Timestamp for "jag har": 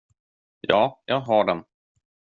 1.05-1.45